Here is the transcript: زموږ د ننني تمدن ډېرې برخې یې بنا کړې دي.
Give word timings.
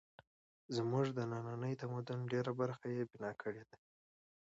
زموږ 0.75 1.05
د 1.17 1.19
ننني 1.31 1.73
تمدن 1.81 2.19
ډېرې 2.31 2.51
برخې 2.59 2.89
یې 2.97 3.03
بنا 3.11 3.31
کړې 3.41 3.63
دي. 3.69 3.77